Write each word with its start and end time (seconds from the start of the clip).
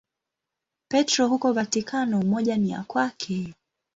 Petro 0.89 1.27
huko 1.27 1.53
Vatikano, 1.53 2.21
moja 2.21 2.57
ni 2.57 2.69
ya 2.69 2.83
kwake. 2.83 3.53